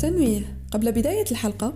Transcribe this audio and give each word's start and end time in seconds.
تنويه. 0.00 0.56
قبل 0.70 0.92
بداية 0.92 1.24
الحلقة 1.30 1.72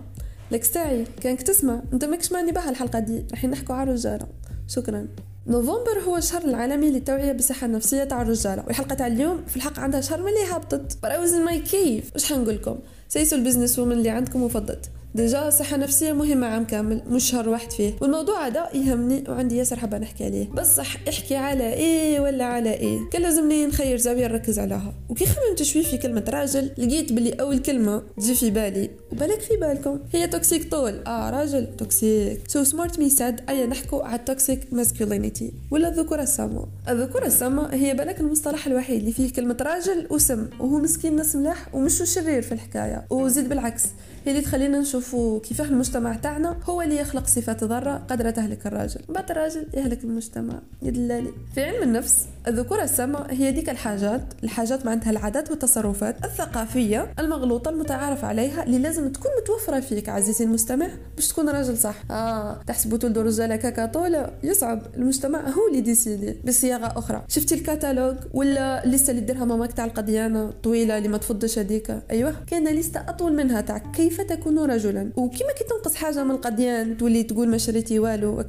لك 0.51 0.67
تاعي 0.67 1.05
كانك 1.21 1.41
تسمع. 1.41 1.81
أنت 1.93 2.05
ماكش 2.05 2.31
معني 2.31 2.51
بها 2.51 2.69
الحلقة 2.69 2.99
دي. 2.99 3.25
راح 3.31 3.45
نحكوا 3.45 3.75
على 3.75 3.89
الرجالة. 3.89 4.27
شكرا. 4.67 5.07
نوفمبر 5.47 5.99
هو 6.07 6.17
الشهر 6.17 6.43
العالمي 6.43 6.91
للتوعية 6.91 7.31
بالصحة 7.31 7.65
النفسية 7.65 8.03
تاع 8.03 8.21
الرجالة. 8.21 8.63
والحلقة 8.67 8.95
تاع 8.95 9.07
اليوم 9.07 9.43
في 9.47 9.55
الحق 9.55 9.79
عندها 9.79 10.01
شهر 10.01 10.21
ملي 10.21 10.43
هبطت. 10.51 10.93
But 10.93 11.09
I 11.09 11.25
was 11.25 11.31
in 11.33 11.73
واش 12.13 12.25
حنقولكم 12.33 12.79
سيسو 13.09 13.35
ال 13.35 13.40
business 13.40 13.79
women 13.79 13.91
اللي 13.91 14.09
عندكم 14.09 14.43
وفضت. 14.43 14.89
déjà 15.15 15.47
الصحة 15.47 15.75
النفسية 15.75 16.13
مهمة 16.13 16.47
عام 16.47 16.65
كامل 16.65 17.01
مش 17.07 17.31
شهر 17.31 17.49
واحد 17.49 17.71
فيه. 17.71 17.93
والموضوع 18.01 18.47
هذا 18.47 18.69
يهمني 18.73 19.23
وعندي 19.29 19.57
ياسر 19.57 19.75
حابة 19.75 19.97
نحكي 19.97 20.25
عليه. 20.25 20.49
بصح 20.49 20.97
احكي 21.09 21.35
على 21.35 21.73
إيه 21.73 22.19
ولا 22.19 22.45
على 22.45 22.73
إيه؟ 22.73 22.99
كان 23.11 23.21
لازمني 23.21 23.65
نخير 23.65 23.97
زاوية 23.97 24.27
نركز 24.27 24.59
عليها. 24.59 24.93
وكي 25.09 25.25
خممت 25.25 25.63
شوي 25.63 25.83
في 25.83 25.97
كلمة 25.97 26.23
راجل 26.29 26.71
لقيت 26.77 27.13
بلي 27.13 27.29
أول 27.29 27.59
كلمة 27.59 28.03
تجي 28.17 28.35
في 28.35 28.49
بالي. 28.49 28.89
وبالك 29.11 29.39
في 29.41 29.57
بالكم 29.57 29.99
هي 30.13 30.27
toxic 30.27 30.71
طول. 30.71 31.03
آه 31.07 31.29
راجل 31.29 31.67
توكسيك 31.77 32.41
سو 32.47 32.63
سمارت 32.63 32.99
مي 32.99 33.09
ساد 33.09 33.49
ايا 33.49 33.65
نحكوا 33.65 34.03
على 34.03 34.15
ال 34.15 34.25
toxic 34.25 34.73
masculinity 34.73 35.53
ولا 35.71 35.89
الذكورة 35.89 36.21
السامة. 36.21 36.65
الذكورة 36.89 37.25
السامة 37.25 37.73
هي 37.73 37.93
بالك 37.93 38.19
المصطلح 38.19 38.67
الوحيد 38.67 38.99
اللي 38.99 39.11
فيه 39.11 39.33
كلمة 39.33 39.57
راجل 39.61 40.07
وسم. 40.09 40.47
وهو 40.59 40.77
مسكين 40.77 41.15
ناس 41.15 41.35
ملاح 41.35 41.75
ومش 41.75 42.03
شرير 42.13 42.41
في 42.41 42.51
الحكاية. 42.51 43.05
وزيد 43.09 43.49
بالعكس 43.49 43.83
هي 44.25 44.31
اللي 44.31 44.41
تخلينا 44.41 44.83
نشوفوا 45.05 45.39
كيفاه 45.39 45.65
المجتمع 45.65 46.15
تاعنا 46.15 46.57
هو 46.63 46.81
اللي 46.81 46.97
يخلق 46.97 47.27
صفات 47.27 47.63
ضارة 47.63 47.97
قادرة 48.09 48.29
تهلك 48.29 48.67
الراجل. 48.67 49.01
بعد 49.09 49.31
الراجل 49.31 49.67
يهلك 49.73 50.03
المجتمع. 50.03 50.61
يدلالي. 50.81 51.33
في 51.55 51.63
علم 51.63 51.83
النفس 51.83 52.25
الذكورة 52.47 52.83
السامة 52.83 53.27
هي 53.29 53.51
ديك 53.51 53.69
الحاجات 53.69 54.21
الحاجات 54.43 54.85
معناتها 54.85 55.09
العادات 55.11 55.51
والتصرفات 55.51 56.25
الثقافية 56.25 57.13
المغلوطة 57.19 57.69
المتعارف 57.69 58.25
عليها 58.25 58.63
اللي 58.63 58.79
لازم 58.79 59.11
تكون 59.11 59.31
متوفرة 59.41 59.79
فيك 59.79 60.09
عزيزي 60.09 60.45
المستمع 60.45 60.87
باش 61.15 61.27
تكون 61.27 61.49
راجل 61.49 61.77
صح. 61.77 61.95
آه. 62.11 62.61
تحسبوا 62.67 62.97
تولدوا 62.97 63.23
رجالة 63.23 63.55
كاكا 63.55 63.85
طولة 63.85 64.31
يصعب. 64.43 64.81
المجتمع 64.97 65.49
هو 65.49 65.67
اللي 65.67 65.81
décide 65.81 66.35
بصياغة 66.45 66.93
أخرى. 66.99 67.23
شفتي 67.27 67.55
الكتالوج 67.55 68.15
ولا 68.33 68.83
الليستة 68.83 69.11
اللي 69.11 69.21
ديرها 69.21 69.45
ماماك 69.45 69.73
تاع 69.73 69.85
القضيانة 69.85 70.51
طويلة 70.63 70.97
اللي 70.97 71.09
ما 71.09 71.17
تفضش 71.17 71.59
هذيك؟ 71.59 71.97
أيوه. 72.11 72.33
كاينة 72.47 72.71
ليستة 72.71 72.99
أطول 72.99 73.33
منها 73.33 73.61
تاع 73.61 73.77
كيف 73.77 74.21
تكون 74.21 74.59
رجلا. 74.59 75.11
وكما 75.15 75.51
كي 75.57 75.63
تنقص 75.63 75.95
حاجة 75.95 76.23
من 76.23 76.31
القضيان 76.31 76.97
تولي 76.97 77.23
تقول 77.23 77.49
ما 77.49 77.57
شريتي 77.57 77.99
والو 77.99 78.43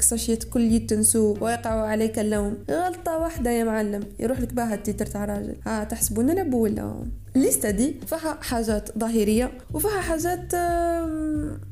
كل 0.52 0.72
يتنسو 0.72 1.36
ويقع 1.40 1.70
عليك 1.70 2.18
اللوم. 2.18 2.56
غلطة 2.70 3.18
واحدة 3.18 3.50
يا 3.50 3.64
معلم. 3.64 3.85
يروح 4.18 4.40
لك 4.40 4.52
بها 4.52 4.74
ال 4.74 4.79
titre 4.79 5.06
تاع 5.06 5.24
راجل. 5.24 5.56
ها 5.66 5.84
تحسبون 5.84 6.30
لعبوا 6.30 6.62
ولا 6.62 7.04
الليستة 7.36 7.70
دي 7.70 7.94
فيها 8.06 8.38
حاجات 8.40 8.98
ظاهرية 8.98 9.50
وفيها 9.74 10.00
حاجات 10.00 10.54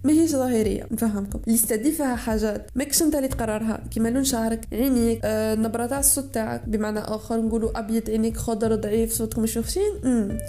ماهيش 0.05 0.31
ظاهرية 0.31 0.87
نفهمكم. 0.91 1.41
الليستة 1.47 1.77
دي 1.77 1.93
فيها 1.93 2.17
حاجات 2.17 2.70
ماكش 2.75 3.03
انت 3.03 3.15
اللي 3.15 3.29
تقررها. 3.29 3.81
كيما 3.91 4.09
لون 4.09 4.25
شعرك 4.25 4.69
عينيك 4.73 5.20
آه، 5.25 5.55
نبرة 5.55 5.87
تاع 5.87 5.98
الصوت 5.98 6.25
تاعك 6.35 6.69
بمعنى 6.69 6.98
آخر 6.98 7.41
نقولوا 7.41 7.79
أبيض 7.79 8.11
عينيك 8.11 8.37
خضر 8.37 8.75
ضعيف 8.75 9.12
صوتك 9.12 9.39
مش 9.39 9.57
وخشين 9.57 9.92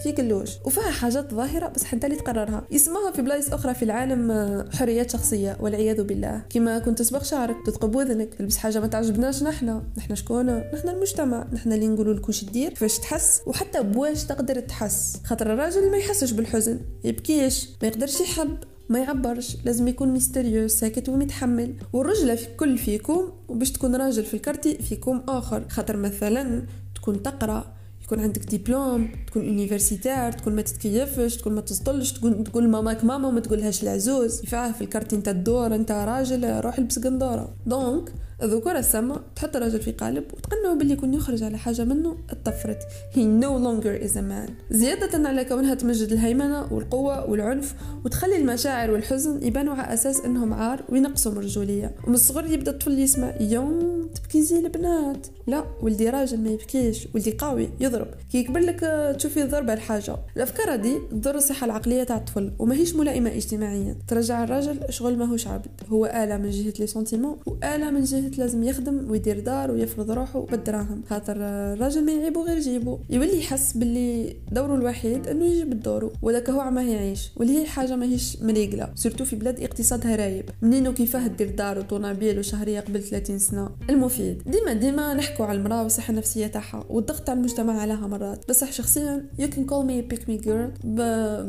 في 0.03 0.11
كلوش. 0.17 0.49
وفيها 0.66 0.91
حاجات 0.91 1.33
ظاهرة 1.33 1.67
بس 1.67 1.93
انت 1.93 2.05
اللي 2.05 2.16
تقررها. 2.16 2.63
يسموها 2.71 3.11
في 3.11 3.21
بلايص 3.21 3.53
أخرى 3.53 3.73
في 3.73 3.86
العالم 3.86 4.31
آه، 4.31 4.66
حريات 4.73 5.09
شخصية 5.11 5.58
والعياذ 5.59 6.03
بالله. 6.03 6.41
كيما 6.49 6.80
كنت 6.80 6.99
تصبغ 6.99 7.23
شعرك 7.23 7.55
تثقب 7.66 7.95
وذنك. 7.95 8.33
تلبس 8.33 8.58
حاجة 8.58 8.80
ما 8.80 8.88
تعجبناش 8.88 9.43
نحنا 9.43 9.83
نحنا 9.97 10.16
شكون؟ 10.16 10.45
نحنا 10.73 10.91
المجتمع. 10.91 11.45
نحنا 11.53 11.75
اللي 11.75 11.88
نقولوا 11.88 12.13
لك 12.13 12.27
واش 12.27 12.45
دير 12.45 12.69
كيفاش 12.69 12.99
تحس 12.99 13.41
وحتى 13.45 13.83
بواش 13.83 14.23
تقدر 14.23 14.59
تحس. 14.59 15.05
خاطر 15.23 15.53
الراجل 15.53 15.92
ما 15.92 15.98
يحسش 15.98 16.31
بالحزن 16.31 16.80
يبكيش 17.03 17.70
ما 17.81 17.88
يقدرش 17.88 18.22
يحب 18.22 18.58
ما 18.89 19.00
يعبرش 19.00 19.58
لازم 19.66 19.88
يكون 19.88 20.09
mysterious 20.09 20.71
ساكت 20.72 21.09
ومتحمل. 21.09 21.73
والرجلة 21.93 22.36
في 22.36 22.48
كل 22.58 22.77
فيلم 22.77 23.31
وباش 23.48 23.71
تكون 23.71 23.95
راجل 23.95 24.23
في 24.23 24.33
ال 24.33 24.38
quartier 24.38 24.77
فيلم 24.77 25.21
آخر. 25.27 25.70
خاطر 25.70 25.98
مثلا 25.98 26.65
تكون 26.95 27.23
تقرأ 27.23 27.76
يكون 28.05 28.20
عندك 28.20 28.55
دبلوم 28.55 29.10
تكون 29.27 29.45
universitaire 29.45 30.31
تكون 30.32 30.55
ما 30.55 30.61
تتكيفش 30.61 31.38
تكون 31.38 31.55
ما 31.55 31.61
تسطلش 31.61 32.11
تكون 32.11 32.43
تقول 32.43 32.70
ماماك 32.70 33.04
ماما 33.04 33.27
وما 33.27 33.39
تقولهاش 33.39 33.83
العزوز 33.83 34.43
يفعها 34.43 34.71
في 34.71 34.82
ال 34.81 34.85
quartier 34.85 35.15
انت 35.16 35.27
الدور 35.27 35.76
انت 35.76 35.92
راجل 35.92 36.60
روح 36.60 36.77
البس 36.77 36.99
قندورة. 36.99 37.54
donc 37.65 38.14
الذكورة 38.44 38.80
السامة 38.80 39.21
تحط 39.36 39.55
الراجل 39.55 39.82
في 39.82 39.92
قالب 39.92 40.23
وتقنعه 40.33 40.76
باللي 40.76 40.94
يكون 40.94 41.14
يخرج 41.14 41.44
على 41.44 41.58
حاجة 41.58 41.83
منه 41.83 42.17
اتطفرت 42.30 42.80
no 43.15 43.60
longer 43.65 44.08
is 44.08 44.15
a 44.15 44.21
man. 44.21 44.52
زيادة 44.71 45.30
على 45.30 45.45
كونها 45.45 45.73
تمجد 45.73 46.11
الهيمنة 46.11 46.73
والقوة 46.73 47.30
والعنف 47.30 47.76
وتخلي 48.05 48.38
المشاعر 48.38 48.92
والحزن 48.92 49.44
يبانوا 49.44 49.73
على 49.73 49.94
أساس 49.94 50.21
إنهم 50.26 50.54
عار 50.54 50.83
وينقصوا 50.89 51.32
من 51.32 51.38
الرجولية 51.38 51.95
ومن 52.08 52.15
الصغر 52.15 52.45
يبدأ 52.45 52.71
الطفل 52.71 52.99
يسمع 52.99 53.33
يوم 53.39 53.95
تبكي 54.15 54.42
زي 54.42 54.59
البنات. 54.59 55.27
لا 55.48 55.65
ولدي 55.81 56.09
راجل 56.09 56.39
ما 56.39 56.49
يبكيش 56.49 57.08
ولدي 57.15 57.36
قوي 57.37 57.70
يضرب. 57.80 58.08
كي 58.31 58.37
يكبر 58.37 58.59
لك 58.59 58.80
تشوفي 59.17 59.43
الضربة 59.43 59.73
الحاجة. 59.73 60.17
الأفكار 60.37 60.76
دي 60.76 60.99
تضر 61.11 61.36
الصحة 61.36 61.65
العقلية 61.65 62.03
تاع 62.03 62.17
الطفل 62.17 62.52
وماهيش 62.59 62.95
ملائمة 62.95 63.30
اجتماعيا. 63.36 63.95
ترجع 64.08 64.43
الراجل 64.43 64.80
شغل 64.89 65.17
ماهوش 65.17 65.48
عبد. 65.48 65.67
هو 65.89 66.05
آلة 66.05 66.37
من 66.37 66.49
جهة 66.49 66.73
les 66.80 66.87
sentiments 66.87 67.37
وآلة 67.45 67.92
من 67.92 68.03
جهة 68.03 68.31
لازم 68.37 68.64
يخدم 68.64 69.11
ويدير 69.11 69.39
دار 69.39 69.71
ويفرض 69.71 70.11
روحه 70.11 70.39
بالدراهم. 70.39 71.02
خاطر 71.09 71.36
الراجل 71.37 72.05
ما 72.05 72.11
يعيبو 72.11 72.43
غير 72.43 72.59
جيبو 72.59 72.97
يولي 73.09 73.39
يحس 73.39 73.77
باللي 73.77 74.36
دوره 74.52 74.76
الوحيد 74.76 75.27
إنه 75.27 75.45
يجيب 75.45 75.71
الدورو 75.71 76.11
وذاك 76.21 76.49
هو 76.49 76.71
ما 76.71 76.83
يعيش. 76.83 77.32
واللي 77.37 77.59
هي 77.61 77.65
حاجة 77.65 77.95
ماهيش 77.95 78.37
مريقلة. 78.42 78.89
surtout 78.95 79.26
في 79.26 79.36
بلاد 79.36 79.59
اقتصادها 79.59 80.15
رايب 80.15 80.49
منين 80.61 80.87
وكيفاه 80.87 81.27
دير 81.27 81.49
دار 81.49 81.80
وطونابيل 81.80 82.39
وشهرية 82.39 82.80
قبل 82.80 83.03
30 83.03 83.39
سنة. 83.39 83.70
المفيد 84.05 84.42
ديما 84.45 84.73
ديما 84.73 85.14
نحكوا 85.14 85.45
على 85.45 85.58
المرأة 85.58 85.83
والصحة 85.83 86.11
النفسية 86.11 86.48
تاعها 86.48 86.86
والضغط 86.89 87.20
تاع 87.20 87.33
المجتمع 87.33 87.82
عليها 87.82 88.08
مرات. 88.08 88.49
بصح 88.49 88.71
شخصيا 88.71 89.26
you 89.39 89.49
can 89.49 89.65
call 89.65 89.86
me 89.86 90.02
pick 90.02 90.30
me 90.30 90.37
girl 90.37 90.71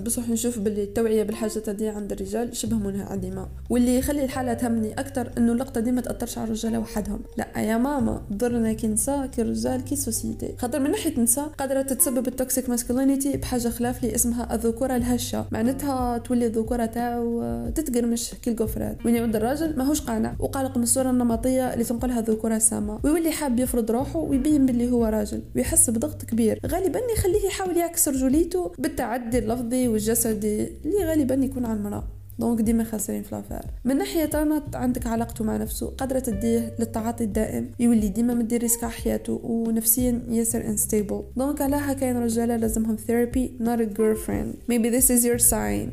بصح 0.03 0.29
نشوف 0.29 0.59
باللي 0.59 0.83
التوعية 0.83 1.23
بالحاجات 1.23 1.69
هذه 1.69 1.91
عند 1.91 2.13
الرجال 2.13 2.57
شبه 2.57 2.77
منعدمه 2.77 3.49
واللي 3.71 3.99
يخلي 3.99 4.25
الحالة 4.25 4.55
تهمني 4.55 4.93
أكثر 4.93 5.31
إنه 5.39 5.53
اللقطة 5.53 5.81
دي 5.81 5.93
ما 5.93 6.01
تأثرش 6.01 6.39
على 6.39 6.47
الرجال 6.47 6.77
وحدهم. 6.77 7.21
لا 7.37 7.61
يا 7.61 7.77
ماما 7.79 8.23
ضرنا 8.33 8.73
كي 8.73 8.87
نساء 8.87 9.27
كي 9.27 9.43
رجال 9.43 9.85
كي 9.85 9.97
société 9.97 10.55
خاطر 10.59 10.81
من 10.81 10.91
ناحية 10.91 11.21
نساء 11.21 11.47
قادرة 11.47 11.83
تتسبب 11.83 12.29
ال 12.29 12.36
toxic 12.36 12.69
masculinity 12.69 13.37
بحاجة 13.37 13.69
خلاف 13.69 14.03
لي 14.03 14.15
اسمها 14.15 14.55
الذكورة 14.55 14.97
الهشة. 14.97 15.45
معناتها 15.51 16.19
تولي 16.19 16.47
الذكورة 16.47 16.87
تاعو 16.87 17.43
تتقرمش 17.75 18.35
كي 18.43 18.51
ال 18.51 18.56
gaufrette. 18.56 19.07
وين 19.07 19.15
يعود 19.15 19.37
الراجل؟ 19.37 19.77
ماهوش 19.77 20.01
قانع. 20.01 20.35
وقلق 20.39 20.77
من 20.77 20.83
الصورة 20.83 21.11
النمطية 21.11 21.75
اللي 21.75 21.85
تنقلها 21.85 22.21
الذكورة 22.21 22.46
السامه 22.53 23.01
ويولي 23.05 23.31
حاب 23.31 23.61
يفرض 23.61 23.91
روحه 23.91 24.19
ويبين 24.19 24.67
باللي 24.67 24.91
هو 24.91 25.05
راجل 25.05 25.43
ويحس 25.57 25.91
بضغط 25.91 26.25
كبير. 26.25 26.61
غالبا 26.67 27.01
يخليه 27.17 27.47
يحاول 27.47 27.77
يعكس 27.77 28.09
رجوليته 28.09 28.73
بالتعدي 28.79 29.39
اللفظي 29.39 29.89
والجسدي 29.89 30.69
اللي 30.85 31.05
غالبا 31.05 31.35
يكون 31.35 31.65
على 31.65 31.79
المراه 31.79 32.05
donc 32.39 32.61
ديما 32.61 32.85
خاسرين 32.85 33.23
في 33.23 33.35
l'affaire 33.35 33.71
من 33.85 33.99
ناحية 33.99 34.25
تانا 34.25 34.63
عندك 34.75 35.07
علاقته 35.07 35.45
مع 35.45 35.57
نفسه 35.57 35.87
قادرة 35.87 36.19
تديه 36.19 36.75
للتعاطي 36.79 37.25
الدائم 37.25 37.71
يولي 37.81 38.09
ديما 38.09 38.35
مدير 38.35 38.61
risque 38.61 38.85
على 38.85 38.93
حياته 38.93 39.41
ونفسيا 39.45 40.23
ياسر 40.29 40.65
unstable 40.65 41.25
donc 41.37 41.61
عليها 41.61 41.93
كاين 41.93 42.17
رجالة 42.17 42.57
لازمهم 42.57 42.97
therapy 42.97 43.53
not 43.61 43.81
a 43.81 43.87
girlfriend. 43.87 44.69
Maybe 44.69 44.91
this 44.91 45.11
is 45.11 45.25
your 45.25 45.39
sign. 45.39 45.91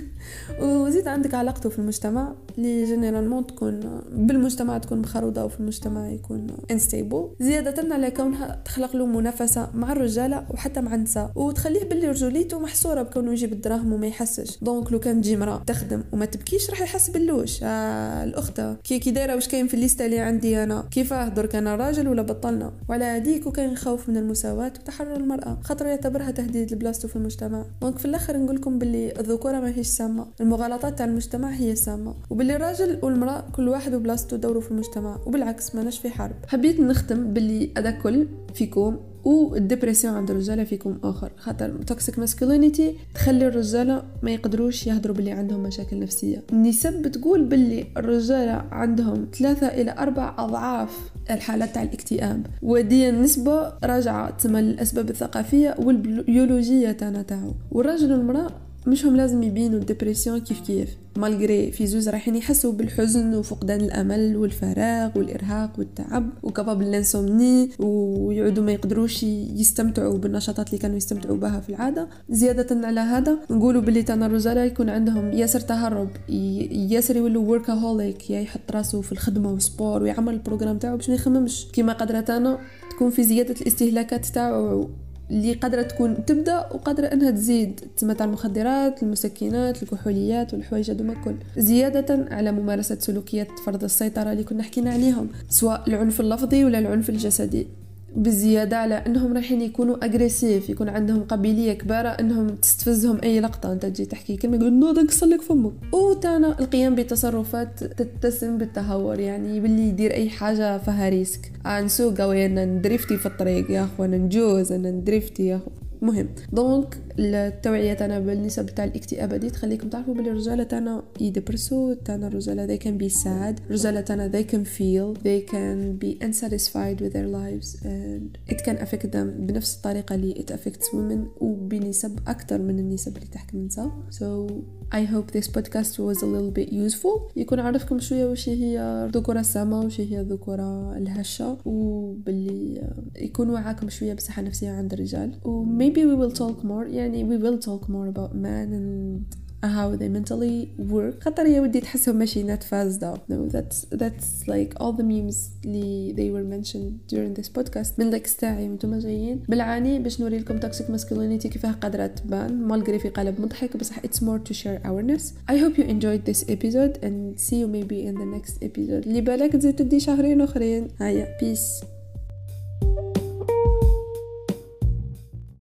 وزيد 0.62 1.08
عندك 1.08 1.34
علاقته 1.34 1.68
في 1.70 1.78
المجتمع 1.78 2.34
اللي 2.58 2.84
généralement 2.84 3.46
تكون 3.46 4.02
بالمجتمع 4.12 4.78
تكون 4.78 4.98
مخروضة 4.98 5.44
وفي 5.44 5.60
المجتمع 5.60 6.08
يكون 6.08 6.46
unstable 6.70 7.28
زيادة 7.40 7.94
على 7.94 8.10
كونها 8.10 8.62
تخلق 8.64 8.96
له 8.96 9.06
منافسة 9.06 9.68
مع 9.74 9.92
الرجاله 9.92 10.46
وحتى 10.50 10.80
مع 10.80 10.94
النساء 10.94 11.30
وتخليه 11.34 11.84
باللي 11.84 12.08
رجوليته 12.08 12.58
محصورة 12.58 13.02
بكونه 13.02 13.32
يجيب 13.32 13.52
الدراهم 13.52 13.92
وما 13.92 14.06
يحسش. 14.06 14.58
donc 14.62 14.92
لو 14.92 15.00
كان 15.00 15.20
تجي 15.20 15.36
مرا 15.36 15.62
تخدم 15.66 16.02
وما 16.12 16.24
تبكيش 16.24 16.70
راح 16.70 16.82
يحس 16.82 17.10
باللوش. 17.10 17.60
آه 17.62 18.24
الاخته 18.24 18.74
كي 18.74 18.98
كي 18.98 19.10
دايرة 19.10 19.34
واش 19.34 19.48
كاين 19.48 19.66
في 19.66 19.74
الليستة 19.74 20.06
اللي 20.06 20.18
عندي 20.18 20.62
أنا؟ 20.62 20.84
كيفاه 20.90 21.28
درك 21.28 21.54
أنا 21.54 21.76
راجل 21.76 22.08
ولا 22.08 22.22
بطلنا؟ 22.22 22.72
وعلى 22.88 23.04
هذيك 23.04 23.46
وكاين 23.46 23.76
خوف 23.76 24.08
من 24.08 24.16
المساواة 24.16 24.72
وتحرر 24.80 25.16
المرأة 25.16 25.58
خاطر 25.62 25.86
يعتبرها 25.86 26.30
تهديد 26.30 26.72
لبلاصتو 26.72 27.08
في 27.08 27.16
المجتمع. 27.16 27.64
donc 27.82 27.98
في 27.98 28.04
الآخر 28.04 28.36
نقول 28.36 28.56
لكم 28.56 28.78
باللي 28.78 29.20
الذكورة 29.20 29.60
ماهيش 29.60 29.86
سامة 29.86 30.26
المغالطات 30.40 30.98
تاع 30.98 31.06
المجتمع 31.06 31.50
هي 31.50 31.76
سامة. 31.76 32.14
وباللي 32.30 32.45
الراجل 32.50 32.98
والمرأة 33.02 33.44
كل 33.52 33.68
واحد 33.68 33.94
وبلاصتو 33.94 34.36
دوره 34.36 34.60
في 34.60 34.70
المجتمع 34.70 35.20
وبالعكس 35.26 35.74
ماناش 35.74 35.98
في 35.98 36.10
حرب. 36.10 36.34
حبيت 36.48 36.80
نختم 36.80 37.32
باللي 37.32 37.70
هذا 37.78 37.90
كل 37.90 38.26
فيلم 38.54 38.96
وال 39.24 39.39
dépression 39.39 40.14
عند 40.14 40.30
الرجاله 40.30 40.64
فيلم 40.64 40.98
آخر. 41.04 41.32
خاطر 41.36 41.70
toxic 41.86 42.18
masculinity 42.18 42.94
تخلي 43.14 43.46
الرجاله 43.46 44.02
ما 44.22 44.30
يقدروش 44.30 44.86
يهضروا 44.86 45.16
باللي 45.16 45.30
عندهم 45.30 45.62
مشاكل 45.62 45.98
نفسية. 45.98 46.42
النسب 46.52 47.02
بتقول 47.02 47.44
باللي 47.44 47.86
الرجاله 47.96 48.64
عندهم 48.70 49.26
ثلاثة 49.38 49.66
إلى 49.66 49.94
أربع 49.98 50.34
أضعاف 50.38 51.10
الحالات 51.30 51.74
تاع 51.74 51.82
الاكتئاب. 51.82 52.46
ودي 52.62 53.08
النسبة 53.08 53.72
راجعة 53.84 54.30
تسمى 54.30 54.62
للأسباب 54.62 55.10
الثقافية 55.10 55.74
والبيولوجية 55.78 56.92
تاعنا 56.92 57.22
تاعو. 57.22 57.54
والراجل 57.70 58.12
والمرأة 58.12 58.50
مشهم 58.86 59.16
لازم 59.16 59.42
يبينوا 59.42 59.78
ال 59.78 59.84
dépression 59.84 60.40
كيف 60.40 60.60
كيف. 60.60 60.88
malgré 61.16 61.72
في 61.72 61.86
زوز 61.86 62.08
رايحين 62.08 62.36
يحسوا 62.36 62.72
بالحزن 62.72 63.34
وفقدان 63.34 63.80
الأمل 63.80 64.36
والفراغ 64.36 65.18
والإرهاق 65.18 65.70
والتعب 65.78 66.30
وكباب 66.42 66.82
l'insomnie 66.82 67.70
ويعودوا 67.78 68.64
ما 68.64 68.72
يقدروش 68.72 69.22
يستمتعوا 69.22 70.18
بالنشاطات 70.18 70.68
اللي 70.68 70.78
كانوا 70.78 70.96
يستمتعوا 70.96 71.36
بها 71.36 71.60
في 71.60 71.68
العادة. 71.68 72.08
زيادة 72.30 72.86
على 72.86 73.00
هذا 73.00 73.38
نقولوا 73.50 73.82
باللي 73.82 74.02
تانا 74.02 74.26
الرجال 74.26 74.58
يكون 74.58 74.88
عندهم 74.88 75.32
ياسر 75.32 75.60
تهرب 75.60 76.08
ياسر 76.28 77.16
يولوا 77.16 77.48
workaholic 77.48 78.30
يا 78.30 78.40
يحط 78.40 78.70
راسه 78.70 79.00
في 79.00 79.12
الخدمة 79.12 79.52
وال 79.52 79.66
sport 79.66 80.02
ويعمل 80.02 80.34
ال 80.34 80.38
programme 80.38 80.78
تاعو 80.78 80.96
باش 80.96 81.08
ما 81.08 81.14
يخممش. 81.14 81.66
كيما 81.72 81.92
قدرت 81.92 82.30
أنا 82.30 82.58
تكون 82.90 83.10
في 83.10 83.22
زيادة 83.22 83.54
الاستهلاكات 83.60 84.26
تاعو 84.26 84.88
اللي 85.30 85.52
قادرة 85.52 85.82
تكون 85.82 86.24
تبدأ 86.24 86.58
وقادرة 86.58 87.06
إنها 87.06 87.30
تزيد. 87.30 87.80
تسمى 87.96 88.14
تاع 88.14 88.26
المخدرات 88.26 89.02
المسكنات 89.02 89.82
الكحوليات 89.82 90.54
والحوايج 90.54 90.90
هذوما 90.90 91.12
الكل. 91.12 91.34
زيادة 91.56 92.26
على 92.30 92.52
ممارسة 92.52 92.98
سلوكيات 93.00 93.48
فرض 93.66 93.84
السيطرة 93.84 94.32
اللي 94.32 94.44
كنا 94.44 94.62
حكينا 94.62 94.90
عليهم 94.90 95.28
سواء 95.48 95.82
العنف 95.88 96.20
اللفظي 96.20 96.64
ولا 96.64 96.78
العنف 96.78 97.10
الجسدي. 97.10 97.66
بزيادة 98.14 98.76
على 98.76 98.94
أنهم 98.94 99.32
رايحين 99.32 99.62
يكونوا 99.62 100.04
agressif 100.04 100.70
يكون 100.70 100.88
عندهم 100.88 101.22
قابلية 101.22 101.72
كبيرة 101.72 102.08
أنهم 102.08 102.48
تستفزهم 102.48 103.20
أي 103.22 103.40
لقطة. 103.40 103.72
أنت 103.72 103.86
تجي 103.86 104.04
تحكي 104.04 104.36
كلمة 104.36 104.56
يقول 104.56 104.72
نوض 104.72 104.98
نقصر 104.98 105.26
لك 105.26 105.42
فمك. 105.42 105.72
وتانا 105.92 106.60
القيام 106.60 106.94
بتصرفات 106.94 107.84
تتسم 107.84 108.58
بالتهور 108.58 109.20
يعني 109.20 109.60
باللي 109.60 109.88
يدير 109.88 110.14
أي 110.14 110.28
حاجة 110.28 110.78
فيها 110.78 111.08
risque. 111.08 111.52
نسوق 111.66 112.24
ويانا 112.24 112.64
ندريفتي 112.64 113.16
في 113.16 113.26
الطريق 113.26 113.70
يا 113.70 113.84
أخوانا 113.84 114.16
نجوز 114.16 114.72
أنا 114.72 114.90
ندريفتي 114.90 115.46
يا 115.46 115.56
أخو. 115.56 115.70
مهم. 116.02 116.28
دونك 116.52 116.98
التوعية 117.18 117.94
تاعنا 117.94 118.20
بالنسب 118.20 118.66
تاع 118.66 118.84
الاكتئاب 118.84 119.34
دي 119.34 119.50
تخليكم 119.50 119.88
تعرفوا 119.88 120.14
بلي 120.14 120.30
الرجالة 120.30 120.62
تاعنا 120.62 121.02
يدبرسوا 121.20 121.94
تاعنا 121.94 122.26
الرجالة 122.26 122.66
they 122.66 122.80
can 122.80 123.02
be 123.02 123.14
sad 123.14 123.60
الرجالة 123.66 124.00
تاعنا 124.00 124.32
they 124.32 124.44
can 124.44 124.64
feel 124.64 125.18
they 125.22 125.50
can 125.52 126.04
be 126.04 126.26
unsatisfied 126.26 127.00
with 127.00 127.12
their 127.12 127.28
lives 127.28 127.76
and 127.84 128.52
it 128.54 128.58
can 128.66 128.76
affect 128.84 129.06
them 129.10 129.26
بنفس 129.38 129.76
الطريقة 129.76 130.14
اللي 130.14 130.34
it 130.34 130.52
affects 130.52 130.86
women 130.86 131.42
وبنسب 131.42 132.18
أكثر 132.26 132.58
من 132.58 132.78
النسب 132.78 133.16
اللي 133.16 133.28
تحكي 133.28 133.56
النساء. 133.56 133.90
So 134.10 134.52
I 134.92 135.02
hope 135.12 135.28
this 135.38 135.48
podcast 135.56 135.92
was 135.98 136.18
a 136.22 136.26
little 136.34 136.52
bit 136.58 136.72
useful. 136.72 137.20
يكون 137.36 137.60
عرفكم 137.60 137.98
شوية 137.98 138.26
وش 138.26 138.48
هي 138.48 138.80
الذكورة 138.80 139.40
السامة 139.40 139.80
وش 139.80 140.00
هي 140.00 140.20
الذكورة 140.20 140.96
الهشة 140.96 141.58
وباللي 141.64 142.82
يكون 143.16 143.50
وعاكم 143.50 143.88
شوية 143.88 144.14
بصحة 144.14 144.42
نفسية 144.42 144.70
عند 144.70 144.92
الرجال. 144.92 145.32
و 145.44 145.64
maybe 145.78 145.98
we 145.98 146.16
will 146.22 146.36
talk 146.38 146.64
more. 146.64 146.86
يعني 146.90 147.05
we 147.12 147.36
will 147.44 147.58
talk 147.58 147.88
more 147.88 148.08
about 148.08 148.34
men 148.34 148.72
and 148.78 149.24
how 149.62 149.96
they 149.96 150.08
mentally 150.08 150.68
work 150.78 151.22
خاطر 151.24 151.46
يا 151.46 151.60
ودي 151.60 151.80
تحسهم 151.80 152.16
ماشي 152.16 152.42
نات 152.42 152.62
فاسدة 152.62 153.14
no 153.14 153.52
that's 153.52 153.98
that's 153.98 154.48
like 154.48 154.80
all 154.80 154.92
the 154.92 155.02
memes 155.02 155.36
اللي 155.64 156.14
they 156.14 156.30
were 156.30 156.44
mentioned 156.54 157.14
during 157.14 157.40
this 157.40 157.48
podcast 157.48 157.98
من 157.98 158.10
لايكس 158.10 158.36
تاعي 158.36 158.68
وأنتم 158.68 158.98
جايين 158.98 159.42
بالعاني 159.48 159.98
باش 159.98 160.20
نوري 160.20 160.38
لكم 160.38 160.60
toxic 160.60 160.84
masculinity 160.84 161.46
كيفاه 161.46 161.72
قادرة 161.72 162.06
تبان 162.06 162.62
مالغري 162.62 162.98
في 162.98 163.08
قالب 163.08 163.40
مضحك 163.40 163.76
بصح 163.76 163.98
it's 163.98 164.20
more 164.20 164.50
to 164.50 164.54
share 164.54 164.80
awareness 164.86 165.22
I 165.50 165.56
hope 165.56 165.78
you 165.78 165.84
enjoyed 165.84 166.24
this 166.30 166.42
episode 166.48 166.98
and 167.02 167.40
see 167.40 167.56
you 167.62 167.68
maybe 167.68 168.06
in 168.08 168.14
the 168.14 168.38
next 168.38 168.54
episode 168.62 169.06
اللي 169.06 169.20
بالك 169.20 169.52
تزيد 169.52 169.76
تدي 169.76 170.00
شهرين 170.00 170.40
اخرين 170.40 170.88
هيا 171.00 171.38
peace 171.40 171.95